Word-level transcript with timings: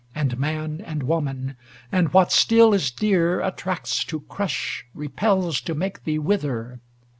And 0.15 0.39
man, 0.39 0.81
and 0.83 1.03
woman; 1.03 1.55
and 1.91 2.11
what 2.11 2.31
still 2.31 2.73
is 2.73 2.89
dear 2.89 3.39
Attracts 3.39 4.03
to 4.05 4.21
crush, 4.21 4.83
repels 4.95 5.61
to 5.61 5.75
make 5.75 6.05
thee 6.05 6.17
wither. 6.17 6.79